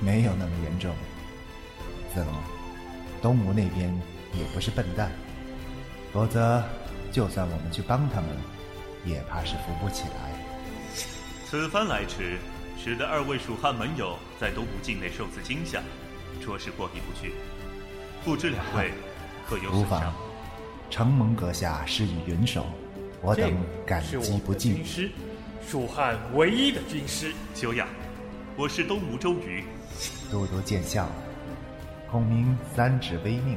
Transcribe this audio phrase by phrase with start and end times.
[0.00, 0.94] 没有那么严重。
[2.12, 2.34] 子龙，
[3.22, 3.94] 东吴那边
[4.32, 5.10] 也不是笨蛋，
[6.12, 6.62] 否则
[7.10, 8.28] 就算我们去帮他们，
[9.04, 10.32] 也怕是扶不起来。
[11.46, 12.38] 此番来迟，
[12.78, 15.82] 使得二位蜀汉盟友在东吴境内受此惊吓，
[16.40, 17.32] 着实过意不去。
[18.24, 18.92] 不知两位
[19.48, 20.14] 可有损伤？
[20.90, 22.66] 承蒙阁下施以援手，
[23.22, 23.54] 我等
[23.86, 24.84] 感激不尽。
[25.66, 27.32] 蜀汉唯一的军师。
[27.54, 27.88] 久仰，
[28.56, 29.64] 我是东吴周瑜。
[30.30, 31.12] 都督见笑了。
[32.10, 33.56] 孔明三指微命，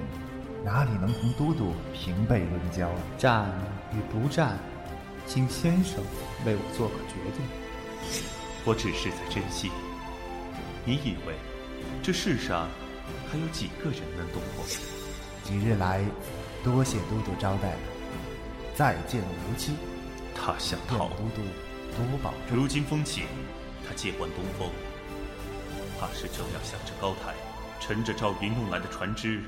[0.63, 2.89] 哪里能同都督平辈论交？
[3.17, 3.49] 战
[3.91, 4.57] 与不战，
[5.25, 6.01] 请先生
[6.45, 7.43] 为我做个决定。
[8.63, 9.71] 我只是在珍惜。
[10.85, 11.33] 你以为
[12.01, 12.69] 这世上
[13.29, 14.63] 还有几个人能懂我？
[15.43, 16.01] 几日来。
[16.63, 17.77] 多谢都督招待了，
[18.73, 19.73] 再见无期。
[20.33, 21.43] 他想逃，都督
[22.03, 22.57] 多保重。
[22.57, 23.23] 如今风起，
[23.87, 24.69] 他借惯东风，
[25.99, 27.33] 怕是正要向着高台，
[27.79, 29.41] 乘着赵云弄来的船只，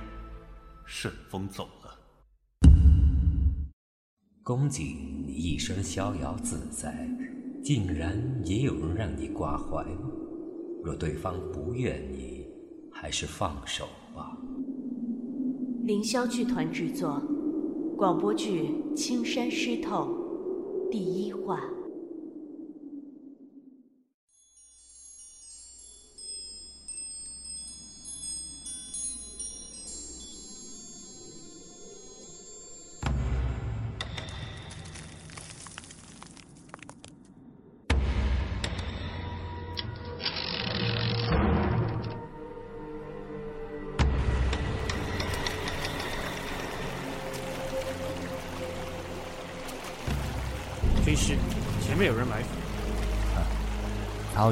[0.85, 1.97] 顺风走了。
[4.43, 7.07] 公瑾，你一生逍遥自在，
[7.61, 10.09] 竟然也有人让你挂怀吗？
[10.83, 12.47] 若对方不愿你，
[12.91, 14.37] 还是放手吧。
[15.83, 17.21] 凌霄剧团制作，
[17.97, 21.61] 广播剧《青山湿透》第一话。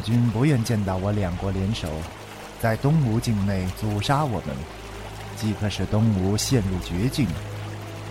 [0.05, 1.89] 军不愿见到我两国联手，
[2.61, 4.55] 在东吴境内阻杀我们，
[5.35, 7.27] 既可使东吴陷入绝境，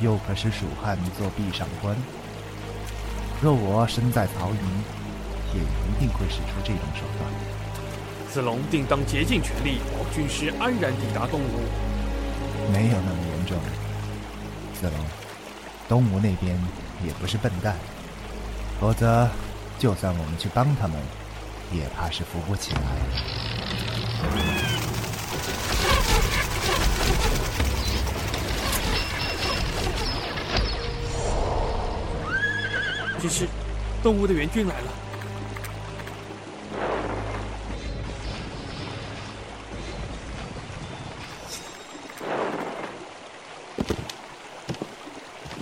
[0.01, 1.97] 又可使蜀汉做壁上观。
[3.41, 4.85] 若我身在曹营，
[5.55, 7.31] 也一定会使出这种手段。
[8.29, 12.73] 子龙定当竭尽全力，保军师安然抵达东吴。
[12.73, 13.57] 没有那么严重。
[14.81, 15.07] 子龙，
[15.89, 16.59] 东吴那边
[17.07, 17.77] 也不是笨蛋。
[18.81, 19.29] 否则，
[19.79, 20.97] 就算我们去帮他们，
[21.77, 22.81] 也怕是扶不起来。
[33.21, 33.49] 只是，
[34.03, 34.91] 东吴的援军来了。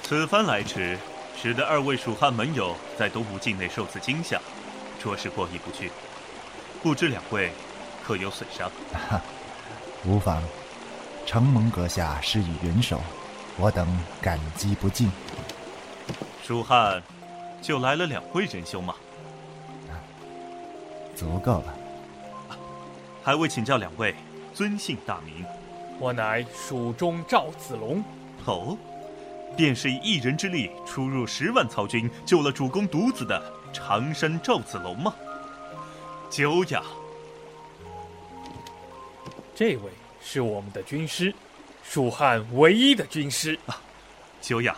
[0.03, 0.99] 此番来迟。
[1.35, 4.41] 使得二位蜀汉盟友在东吴境内受此惊吓，
[5.03, 5.91] 着实过意不去。
[6.83, 7.51] 不知两位
[8.05, 8.71] 可有损伤？
[9.09, 9.21] 哈，
[10.07, 10.43] 无妨。
[11.25, 13.01] 承蒙阁下施以援手，
[13.57, 13.87] 我等
[14.21, 15.11] 感激不尽。
[16.43, 17.03] 蜀汉
[17.61, 18.95] 就来了两位仁兄吗？
[21.15, 21.75] 足够了。
[23.23, 24.15] 还未请教两位
[24.53, 25.45] 尊姓大名？
[26.01, 28.03] 我乃蜀中赵子龙。
[28.45, 28.77] 哦。
[29.55, 33.41] 便是以一人之力出入十万曹军，救了主公独子的
[33.73, 35.15] 常山赵子龙吗？
[36.31, 36.83] 久仰。
[39.55, 39.91] 这位
[40.21, 41.35] 是我们的军师，
[41.83, 43.81] 蜀汉唯一的军师啊！
[44.41, 44.77] 久仰，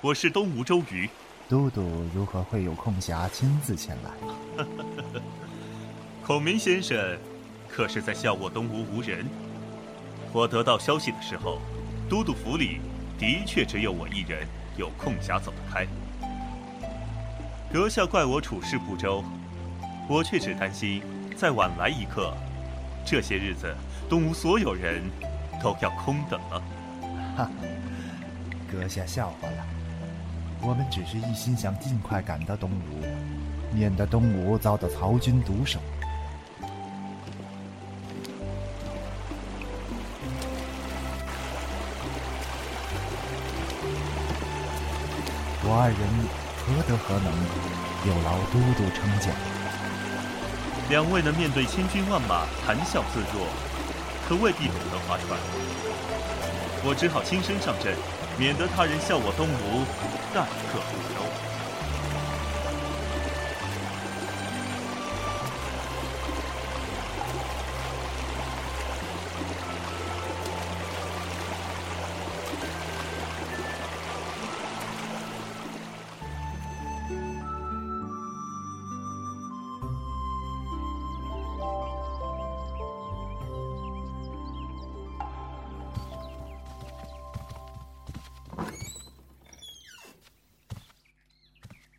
[0.00, 1.08] 我是东吴周瑜。
[1.48, 4.64] 都督如何会有空暇亲自前来？
[6.24, 7.18] 孔明先生，
[7.68, 9.26] 可是在笑我东吴无人？
[10.32, 11.58] 我得到消息的时候，
[12.08, 12.80] 都督府里。
[13.18, 14.46] 的确，只有我一人
[14.78, 15.86] 有空暇走得开。
[17.72, 19.22] 阁下怪我处事不周，
[20.08, 21.00] 我却只担心
[21.36, 22.34] 再晚来一刻，
[23.06, 23.72] 这些日子
[24.08, 25.00] 东吴所有人
[25.62, 26.60] 都要空等了。
[27.36, 27.48] 哈，
[28.68, 29.64] 阁下笑话了，
[30.60, 33.06] 我们只是一心想尽快赶到东吴，
[33.72, 35.78] 免得东吴遭到曹军毒手。
[45.62, 45.98] 我二人
[46.70, 47.32] 何德何能，
[48.06, 49.34] 有劳都督称奖。
[50.88, 53.48] 两位能面对千军万马谈笑自若，
[54.28, 55.36] 可未必懂得划船。
[56.84, 57.96] 我只好亲身上阵，
[58.38, 59.82] 免得他人笑我东吴
[60.32, 61.29] 待客不周。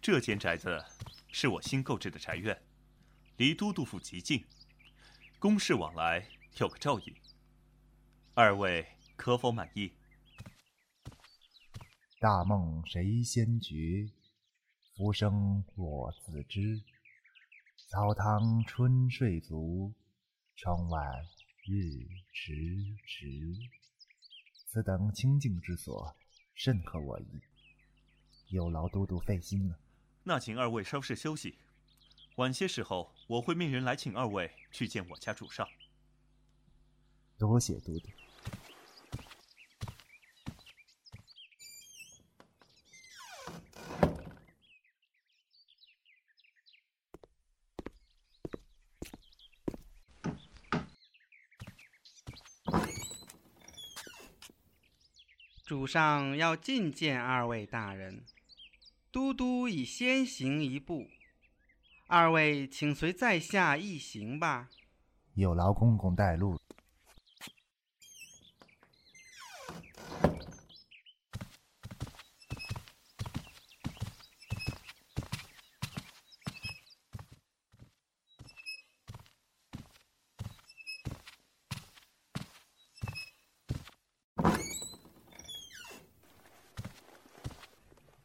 [0.02, 0.84] 这间宅子
[1.32, 2.60] 是我新购置的宅院，
[3.38, 4.44] 离都督府极近，
[5.38, 6.28] 公事往来
[6.58, 7.16] 有个照应。
[8.34, 8.84] 二位
[9.16, 9.92] 可否满意？
[12.20, 14.10] 大梦谁先觉？
[14.96, 16.82] 浮生我自知。
[17.88, 19.94] 草堂春睡足，
[20.56, 21.00] 窗外
[21.64, 22.56] 日迟
[23.06, 23.56] 迟。
[24.66, 26.16] 此等清静之所，
[26.56, 27.42] 甚合我意。
[28.48, 29.78] 有劳都督费心了。
[30.24, 31.58] 那请二位稍事休息，
[32.36, 35.68] 晚些时候我会命人来请二位去见我家主上。
[37.38, 38.10] 多谢都督。
[55.66, 58.24] 主上要觐见二位大人。
[59.12, 61.08] 都督已先行一步，
[62.08, 64.70] 二位请随在下一行吧。
[65.34, 66.58] 有劳公公带路。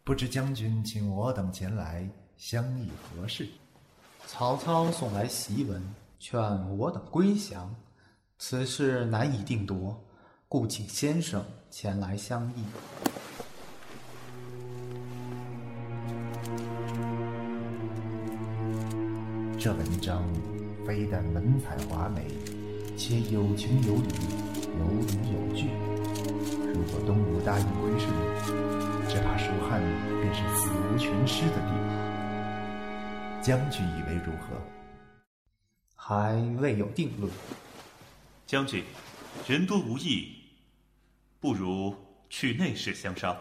[0.07, 3.49] 不知将军请我等前来相议何事？
[4.25, 5.83] 曹操送来檄文，
[6.21, 6.41] 劝
[6.79, 7.75] 我等归降，
[8.39, 10.01] 此事难以定夺，
[10.49, 12.65] 故请先生前来相议。
[19.59, 20.23] 这文章
[20.87, 22.29] 非但文采华美，
[22.97, 24.13] 且有情有理，
[24.79, 25.96] 有理有据。
[26.77, 28.13] 如果东吴答应归顺，
[29.09, 29.81] 只怕蜀汉
[30.21, 31.87] 便是死无全尸的地步。
[33.43, 34.61] 将军以为如何？
[35.95, 37.33] 还未有定论。
[38.47, 38.85] 将军，
[39.49, 40.37] 人多无益，
[41.41, 41.97] 不如
[42.29, 43.35] 去内室相商。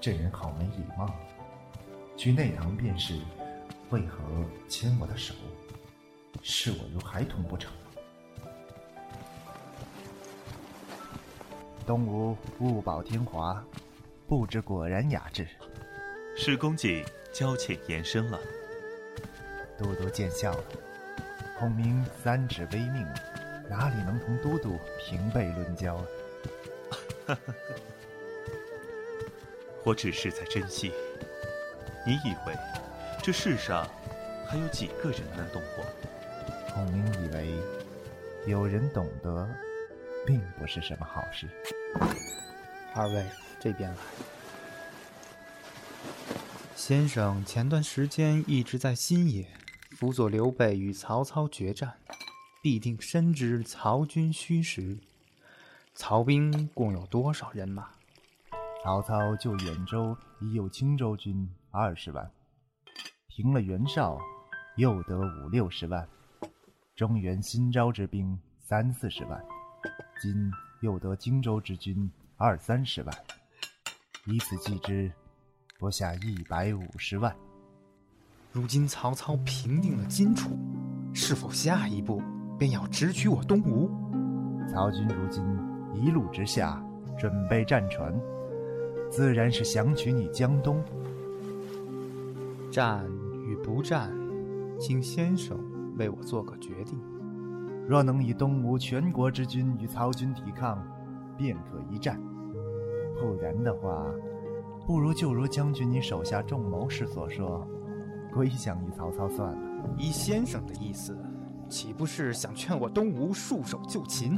[0.00, 1.12] 这人好没礼貌，
[2.16, 3.18] 去内堂便是，
[3.90, 4.18] 为何
[4.68, 5.34] 牵我的手？
[6.40, 7.70] 视我如孩童不成？
[11.84, 13.62] 东吴物宝天华，
[14.28, 15.46] 布置果然雅致。
[16.36, 18.38] 是公瑾交浅言深了。
[19.76, 20.64] 都督见笑了。
[21.58, 23.06] 孔明三尺微命，
[23.68, 26.06] 哪里能同都督平辈论交啊？
[29.84, 30.92] 我只是在珍惜。
[32.06, 32.56] 你以为
[33.22, 33.88] 这世上
[34.46, 35.84] 还有几个人能懂我？
[36.72, 37.54] 孔明以为
[38.46, 39.48] 有人懂得。
[40.24, 41.48] 并不是什么好事。
[42.94, 43.26] 二位
[43.60, 43.96] 这边来。
[46.76, 49.46] 先生前段时间一直在新野
[49.90, 51.94] 辅佐刘备与曹操决战，
[52.62, 54.98] 必定深知曹军虚实。
[55.94, 57.90] 曹兵共有多少人马？
[58.82, 62.30] 曹操就兖州已有青州军二十万，
[63.28, 64.20] 平了袁绍，
[64.76, 66.08] 又得五六十万，
[67.02, 69.44] 中原新招之兵三四十万。
[70.20, 70.48] 今
[70.82, 73.12] 又得荆州之军二三十万，
[74.24, 75.10] 以此计之，
[75.80, 77.34] 不下一百五十万。
[78.52, 80.56] 如今曹操平定了荆楚，
[81.12, 82.22] 是否下一步
[82.56, 83.90] 便要直取我东吴？
[84.70, 85.44] 曹军如今
[85.92, 86.80] 一路直下，
[87.18, 88.16] 准备战船，
[89.10, 90.80] 自然是想取你江东。
[92.70, 93.04] 战
[93.44, 94.08] 与不战，
[94.78, 95.58] 请先生
[96.02, 97.00] 为我做个决定。
[97.88, 100.84] 若能以东吴全国之军与曹军抵抗，
[101.36, 102.16] 便可一战；
[103.20, 104.04] 不然的话，
[104.84, 107.64] 不如就如将军你手下众谋士所说，
[108.34, 109.58] 归降于曹操算了。
[109.96, 111.16] 依先生的意思，
[111.68, 114.36] 岂不是想劝我东吴束手就擒？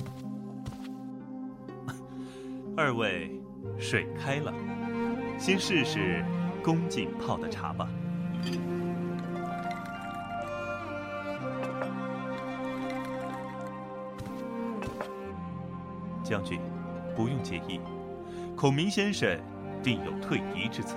[2.76, 3.40] 二位
[3.78, 4.52] 水开了，
[5.38, 6.23] 先试试
[6.62, 7.88] 宫颈泡的茶吧。
[16.25, 16.59] 将军，
[17.14, 17.78] 不用介意，
[18.57, 19.38] 孔明先生
[19.83, 20.97] 定有退敌之策。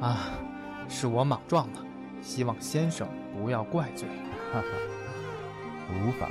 [0.00, 0.30] 啊，
[0.88, 1.84] 是我莽撞了，
[2.22, 4.08] 希望先生不要怪罪。
[4.52, 4.66] 哈哈，
[5.90, 6.30] 无妨。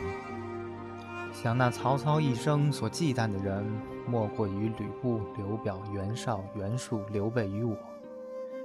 [1.33, 3.65] 想那曹操一生所忌惮的人，
[4.07, 7.75] 莫过于吕布、刘表、袁绍、袁术、刘备与我。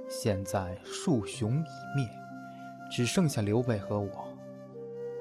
[0.07, 2.07] 现在数雄已灭，
[2.89, 4.09] 只剩下刘备和我。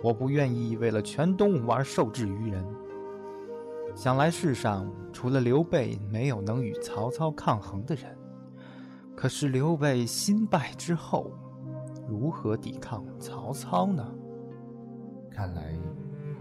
[0.03, 2.65] 我不愿意为了全东吴而受制于人。
[4.01, 8.17] 想来世上除了刘备，没有能与曹操抗衡的人。
[9.15, 11.31] 可是刘备新败之后，
[12.09, 14.11] 如何抵抗曹操呢？
[15.31, 15.75] 看来，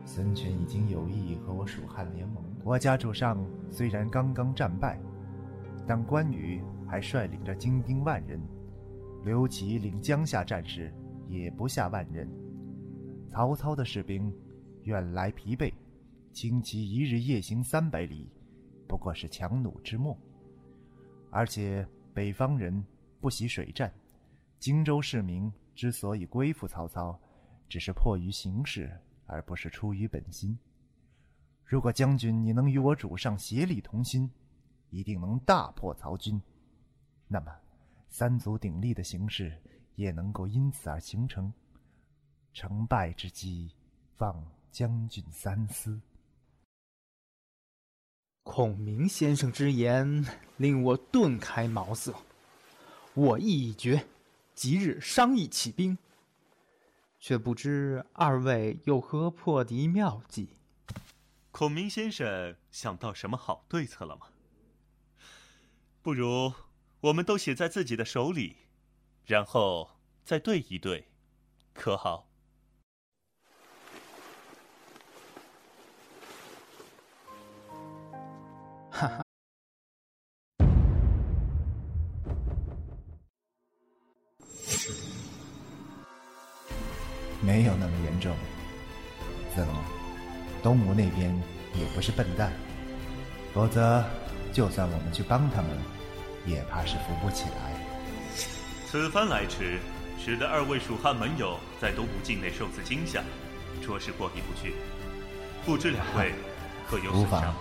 [0.05, 2.41] 孙权已经有意和我蜀汉联盟。
[2.63, 4.97] 我家主上虽然刚刚战败，
[5.85, 8.39] 但关羽还率领着精兵万人，
[9.25, 10.93] 刘琦领江夏战士
[11.27, 12.25] 也不下万人。
[13.27, 14.33] 曹操的士兵
[14.83, 15.73] 远来疲惫，
[16.39, 18.31] 轻骑一日夜行三百里，
[18.87, 20.17] 不过是强弩之末。
[21.29, 21.85] 而且。
[22.13, 22.81] 北方人
[23.19, 23.93] 不习水战，
[24.57, 27.17] 荆州市民之所以归附曹操，
[27.67, 28.89] 只是迫于形势，
[29.25, 30.57] 而不是出于本心。
[31.63, 34.29] 如果将军你能与我主上协力同心，
[34.91, 36.41] 一定能大破曹军，
[37.27, 37.53] 那么
[38.07, 39.53] 三足鼎立的形势
[39.95, 41.53] 也能够因此而形成。
[42.53, 43.73] 成败之机，
[44.17, 44.41] 望
[44.71, 46.01] 将军三思。
[48.51, 50.25] 孔明先生之言
[50.57, 52.11] 令我顿开茅塞，
[53.13, 54.07] 我意已决，
[54.55, 55.95] 即日商议起兵。
[57.19, 60.49] 却不知二位有何破敌妙计？
[61.51, 64.25] 孔明先生想到什么好对策了吗？
[66.01, 66.51] 不如
[67.01, 68.55] 我们都写在自己的手里，
[69.27, 69.91] 然后
[70.25, 71.09] 再对一对，
[71.75, 72.28] 可好？
[78.99, 79.23] 哈哈，
[87.41, 88.35] 没有那么严重。
[89.55, 89.73] 子龙，
[90.61, 91.33] 东吴那边
[91.75, 92.51] 也不是笨蛋，
[93.53, 94.03] 否则
[94.51, 95.69] 就算我们去帮他们，
[96.45, 97.79] 也怕是扶不起来。
[98.85, 99.79] 此番来迟，
[100.19, 103.23] 使得二位蜀汉盟友在东吴境内受此惊吓，
[103.81, 104.73] 着实过意不去。
[105.65, 106.33] 不知两位
[106.89, 107.55] 可有损伤？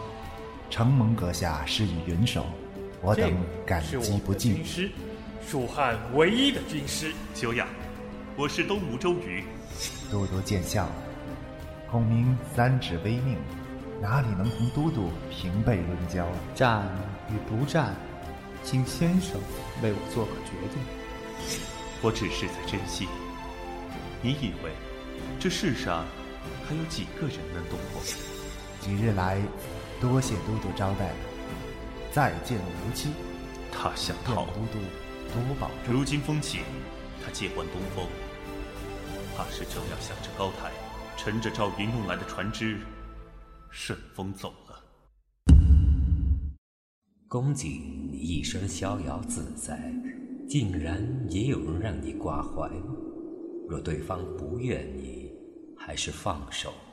[0.70, 2.44] 承蒙阁下施以援手，
[3.00, 3.34] 我等
[3.66, 4.56] 感激不尽。
[4.56, 4.90] 军师，
[5.46, 7.12] 蜀汉唯一的军师。
[7.34, 7.66] 休养，
[8.36, 9.44] 我是东吴周瑜。
[10.12, 10.92] 都督见笑了。
[11.90, 13.38] 孔明三指微命，
[14.02, 16.26] 哪里能同都督平辈论交？
[16.54, 16.86] 战
[17.30, 17.94] 与不战，
[18.62, 19.40] 请先生
[19.82, 20.82] 为我做个决定。
[22.02, 23.08] 我只是在珍惜。
[24.20, 24.70] 你以为
[25.40, 26.04] 这世上
[26.68, 28.02] 还有几个人能懂我？
[28.80, 29.38] 几日来。
[30.00, 31.16] 多谢都督招待了，
[32.12, 33.08] 再见无期。
[33.72, 34.78] 他想逃，都督
[35.28, 35.94] 多保重。
[35.94, 36.60] 如今风起，
[37.24, 38.06] 他借关东风，
[39.36, 40.70] 怕是就要向着高台，
[41.16, 42.78] 乘着赵云弄来的船只，
[43.70, 44.84] 顺风走了。
[47.28, 49.92] 公瑾，你一生逍遥自在，
[50.48, 52.94] 竟然也有人让你挂怀吗？
[53.68, 55.30] 若对方不愿你，
[55.76, 56.87] 还是放手吧。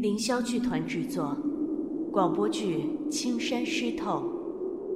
[0.00, 1.36] 凌霄剧团制作，
[2.12, 4.32] 广播剧《青山湿透》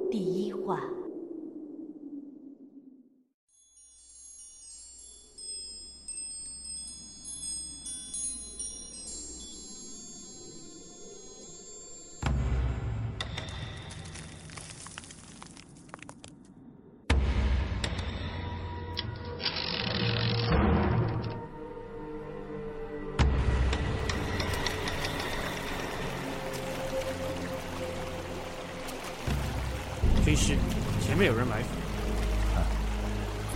[0.09, 0.81] 第一话。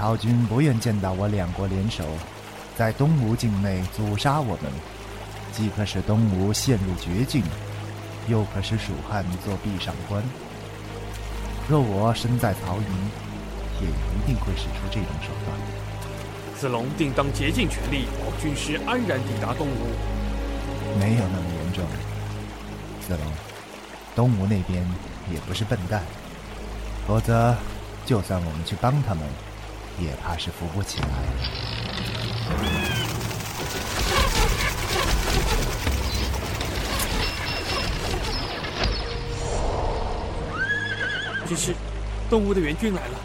[0.07, 2.05] 曹军不愿见到我两国联手，
[2.77, 4.71] 在东吴境内阻杀我们，
[5.51, 7.43] 既可使东吴陷入绝境，
[8.29, 10.23] 又可使蜀汉做壁上观。
[11.67, 13.11] 若我身在曹营，
[13.81, 16.57] 也一定会使出这种手段。
[16.57, 20.97] 子龙定当竭尽全力，保军师安然抵达东吴。
[20.97, 21.83] 没有那么严重。
[23.05, 23.33] 子龙，
[24.15, 24.81] 东吴那边
[25.29, 26.01] 也不是笨蛋。
[27.05, 27.53] 否则，
[28.05, 29.27] 就算我们去帮他们，
[29.99, 31.07] 也怕是扶不起来。
[41.47, 41.73] 只是，
[42.29, 43.17] 东吴的援军来了。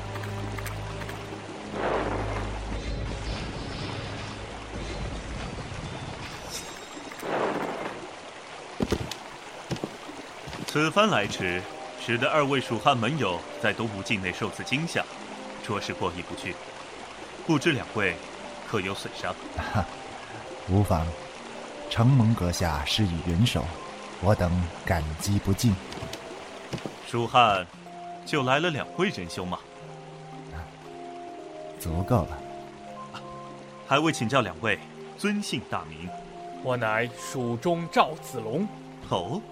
[10.66, 11.62] 此番来迟。
[12.04, 15.04] 使得二位蜀汉盟友在东吴境内受此惊吓，
[15.62, 16.54] 着实过意不去。
[17.47, 18.14] 不知两位
[18.69, 19.35] 可有损伤？
[19.57, 19.85] 哈，
[20.69, 21.07] 无妨。
[21.90, 23.64] 承蒙阁下施以援手，
[24.23, 24.50] 我等
[24.87, 25.75] 感激不尽。
[27.07, 27.66] 蜀汉
[28.25, 29.59] 就来了两位仁兄吗？
[31.78, 32.38] 足够了。
[33.87, 34.78] 还未请教两位
[35.19, 36.09] 尊姓大名？
[36.62, 38.66] 我乃蜀中赵子龙。
[39.11, 39.42] 哦，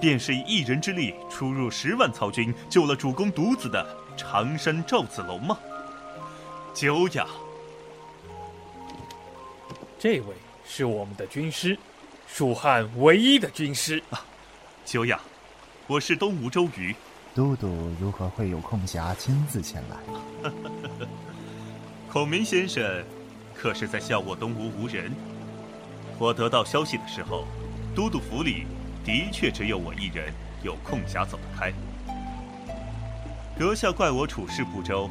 [0.00, 3.86] 便是以一人之力出入十万曹军，救了主公独子的
[4.22, 5.58] 常山赵子龙吗？
[6.72, 7.26] 久仰。
[9.98, 11.76] 这位是我们的军师，
[12.28, 14.00] 蜀汉唯一的军师。
[14.84, 15.20] 久仰，
[15.88, 16.94] 我是东吴周瑜。
[17.34, 20.52] 都督如何会有空暇亲自前来？
[22.08, 23.04] 孔明先生，
[23.56, 25.12] 可是在笑我东吴无人？
[26.16, 27.44] 我得到消息的时候，
[27.92, 28.66] 都督府里
[29.04, 31.72] 的确只有我一人有空暇走得开。
[33.62, 35.08] 阁下怪我处事不周，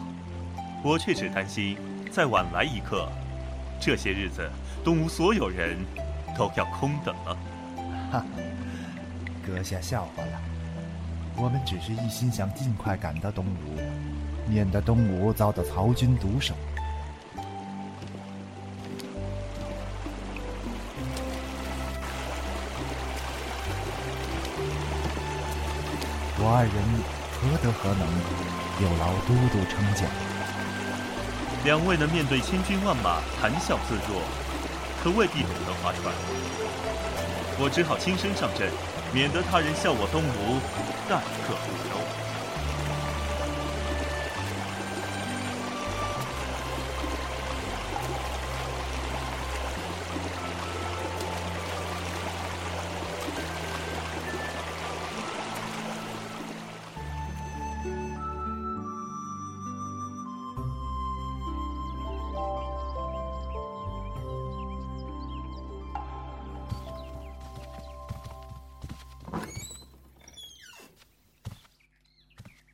[0.84, 1.78] 我却只担心
[2.12, 3.08] 再晚来一刻，
[3.80, 4.46] 这些日子
[4.84, 5.78] 东吴所有人
[6.38, 7.38] 都要空等了。
[8.12, 8.26] 哈，
[9.48, 10.42] 阁下笑话了。
[11.38, 13.80] 我们只是一心想尽快赶到东吴，
[14.52, 16.54] 免得东吴遭到曹军毒手。
[26.38, 28.08] 我二人何德何能，
[28.80, 30.08] 有劳都督称奖。
[31.66, 34.22] 两位能面对千军万马谈笑自若，
[35.04, 36.14] 可未必懂得划船。
[37.58, 38.72] 我只好亲身上阵。
[39.14, 40.62] 免得他人笑我东吴
[41.10, 42.01] 待客不周。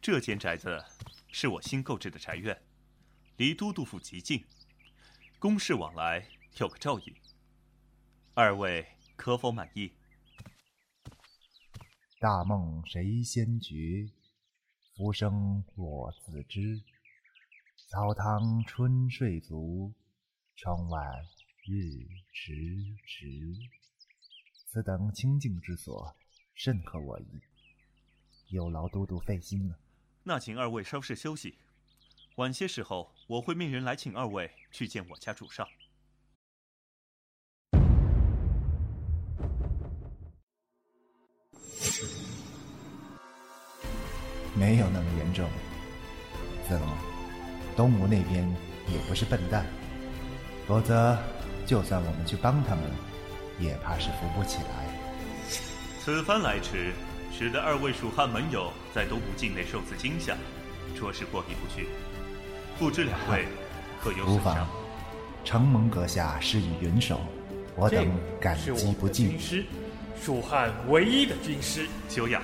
[0.09, 0.81] 这间宅子
[1.33, 2.57] 是我新购置的宅院，
[3.35, 4.41] 离都督府极近，
[5.37, 6.25] 公事往来
[6.59, 7.13] 有个照应。
[8.33, 9.91] 二位可否满意？
[12.21, 14.09] 大梦谁先觉？
[14.95, 16.81] 浮生我自知。
[17.89, 19.93] 草堂春睡足，
[20.55, 21.01] 窗外
[21.65, 22.53] 日迟
[23.05, 23.53] 迟。
[24.67, 26.15] 此等清静之所，
[26.53, 27.41] 甚合我意。
[28.47, 29.77] 有劳都督费心了。
[30.27, 31.57] 那请二位稍事休息，
[32.35, 35.65] 晚些时候我会命人来请二位去见我家主上。
[44.53, 45.49] 没有那么严重，
[46.67, 46.89] 子龙，
[47.77, 48.45] 东吴那边
[48.89, 49.65] 也不是笨蛋，
[50.67, 51.17] 否则
[51.65, 52.83] 就算我们去帮他们，
[53.61, 54.99] 也怕是扶不起来。
[56.01, 56.93] 此番来迟。
[57.37, 60.35] 使得二位蜀汉盟友在东吴境内受此惊吓，
[60.95, 61.87] 着实过意不去。
[62.79, 63.45] 不知两位
[64.01, 64.67] 可有无妨？
[65.45, 67.21] 承蒙阁下施以援手，
[67.75, 68.09] 我等
[68.41, 69.29] 感激不尽。
[69.29, 69.63] 军师，
[70.19, 71.87] 蜀汉唯一的军师。
[72.09, 72.41] 久仰，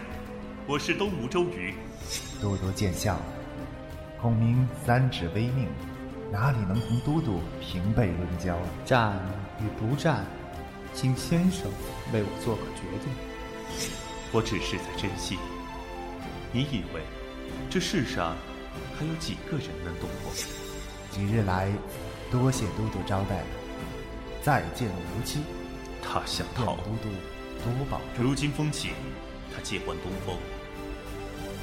[0.68, 1.74] 我是东吴周瑜。
[2.40, 3.26] 都督见笑了。
[4.22, 5.68] 孔明三指微命，
[6.32, 8.56] 哪里能同都督平辈论交？
[8.86, 9.20] 战
[9.60, 10.24] 与不战，
[10.94, 11.66] 请先生
[12.14, 13.12] 为我做个决定。
[14.34, 15.38] 我只是在珍惜。
[16.52, 17.02] 你以为
[17.70, 18.36] 这世上
[18.98, 20.34] 还有几个人能懂我？
[21.12, 21.72] 几日来，
[22.32, 23.48] 多谢都督招待了。
[24.42, 25.42] 再见无期。
[26.02, 27.10] 他想逃，都督
[27.64, 28.26] 多保重。
[28.26, 28.90] 如今风起，
[29.56, 30.38] 他借关东风，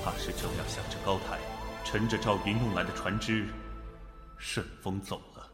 [0.02, 1.38] 怕是就要向着高台，
[1.84, 3.46] 乘着赵云弄来的船只，
[4.38, 5.50] 顺风走了。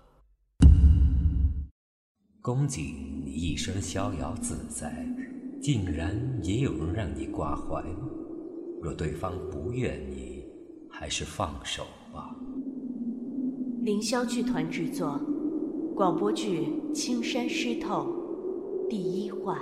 [2.41, 4.95] 公瑾，你一生逍遥自在。
[5.67, 8.09] 竟然也有人让你挂怀吗？
[8.81, 10.45] 若对方不愿你，
[10.89, 11.83] 还是放手
[12.15, 12.37] 吧。
[13.83, 15.21] 凌霄剧团制作，
[15.93, 18.07] 广播剧《青山湿透》
[18.89, 19.59] 第一话。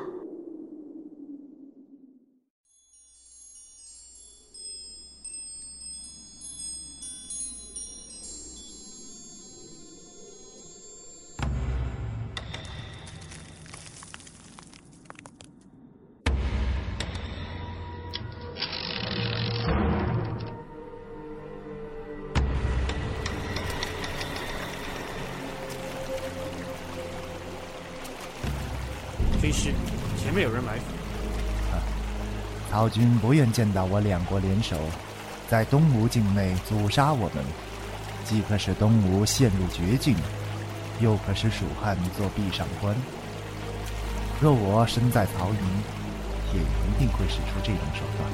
[32.94, 34.76] 军不愿见到我两国联手，
[35.50, 37.44] 在东吴境内阻杀我们，
[38.24, 40.16] 既可使东吴陷入绝境，
[41.00, 42.94] 又可使蜀汉做壁上观。
[44.40, 45.58] 若我身在曹营，
[46.54, 48.30] 也一定会使出这种手段。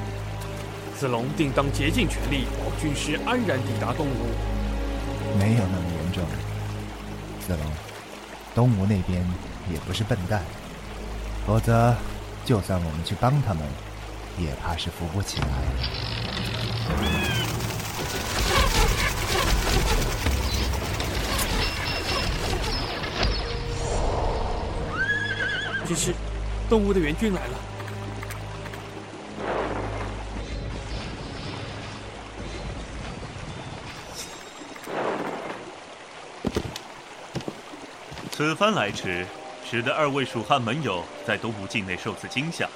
[0.95, 5.39] 子龙定当竭尽全力保军师安然抵达东吴。
[5.39, 6.23] 没有那么严重，
[7.39, 7.71] 子龙，
[8.53, 9.25] 东吴那边
[9.73, 10.43] 也不是笨蛋。
[11.47, 11.95] 否则，
[12.45, 13.63] 就算我们去帮他们，
[14.37, 15.47] 也怕是扶不起来。
[25.87, 26.13] 只是，
[26.69, 27.57] 东吴的援军来了。
[38.31, 39.27] 此番来迟，
[39.69, 42.67] 使得二位蜀汉盟友在东吴境内受此惊吓，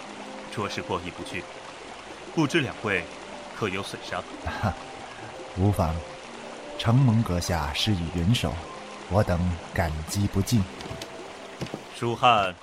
[0.56, 1.44] 着实过意不去。
[2.34, 3.04] 不知两位
[3.58, 4.24] 可有损伤？
[4.62, 4.74] 哈，
[5.58, 5.94] 无妨。
[6.78, 8.54] 承蒙阁下施以援手，
[9.10, 9.40] 我等
[9.74, 10.64] 感激不尽。
[11.96, 12.54] 蜀汉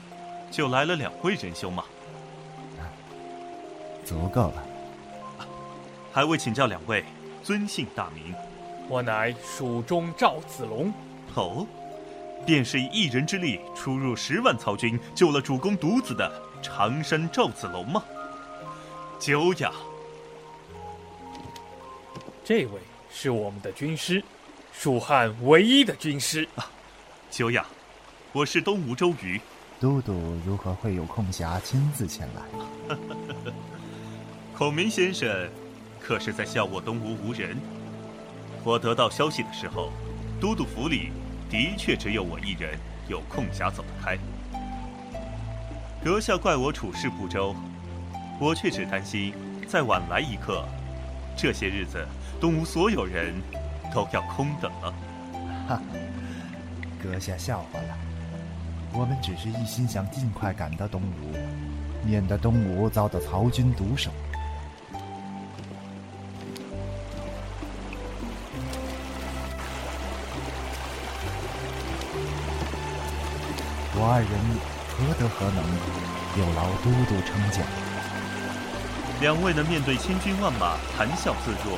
[0.51, 1.85] 就来了两位仁兄吗？
[4.05, 4.65] 足够了。
[6.13, 7.05] 还未请教两位
[7.43, 8.35] 尊姓大名？
[8.89, 10.93] 我乃蜀中赵子龙。
[11.35, 11.67] 哦。
[12.45, 16.31] 便是以一人之力出入十万曹军，救了主公独子的
[16.63, 18.03] 常山赵子龙吗？
[19.19, 19.73] 久仰。
[22.45, 24.23] 这位是我们的军师，
[24.73, 26.71] 蜀汉唯一的军师啊！
[27.31, 27.67] 久仰，
[28.33, 29.41] 我是东吴周瑜。
[29.81, 32.97] 都督如何会有空暇亲自前来？
[34.57, 35.51] 孔明先生，
[36.01, 37.59] 可是在笑我东吴无人？
[38.65, 39.91] 我得到消息的时候，
[40.41, 41.11] 都督府里。
[41.51, 44.17] 的确，只有我一人有空暇走得开。
[46.05, 47.55] 阁下怪我处事不周，
[48.41, 49.33] 我却只担心
[49.69, 50.67] 再晚来一刻，
[51.37, 52.05] 这些日子
[52.41, 53.33] 东吴所有人
[53.95, 54.93] 都要空等了。
[55.69, 55.81] 哈，
[57.01, 57.97] 阁下笑话了，
[58.93, 61.37] 我们只是一心想尽快赶到东吴，
[62.05, 64.11] 免得东吴遭到曹军毒手。
[73.95, 74.31] 我二人
[75.03, 75.65] 何德何能，
[76.39, 77.61] 有劳都督称奖。
[79.21, 81.77] 两位能面对千军万马谈笑自若，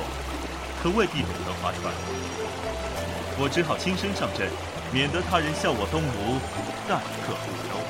[0.81, 1.91] 可未必懂得划船。
[3.39, 4.47] 我只好亲身上阵，
[4.91, 6.37] 免得他人笑我东吴
[6.87, 7.84] 待客不周。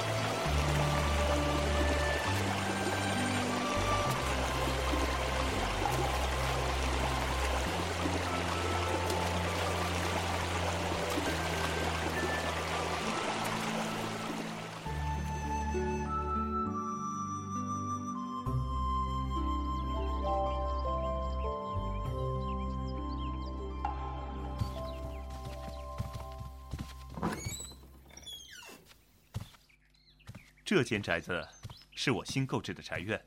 [30.65, 31.47] 这间宅子
[31.93, 33.23] 是我新购置的宅院，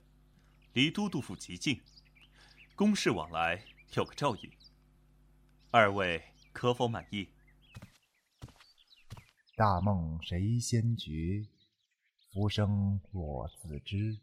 [0.72, 1.80] 离都督府极近，
[2.74, 4.50] 公事往来有个照应。
[5.70, 6.20] 二位
[6.52, 7.28] 可否满意？
[9.54, 11.46] 大梦谁先觉？
[12.32, 14.18] 浮生我自知。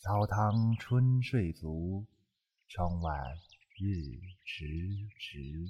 [0.00, 2.06] 草堂春睡足，
[2.68, 3.12] 窗外
[3.76, 4.64] 日迟
[5.18, 5.66] 迟。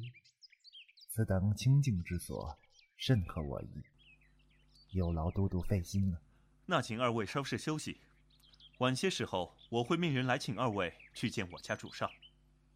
[1.09, 2.59] 此等清静之所，
[2.99, 3.83] 甚合我意。
[4.91, 6.21] 有劳都督费心了。
[6.67, 7.99] 那请二位稍事休息，
[8.79, 12.11] 晚些时候我会命人来请二位去见我家主上。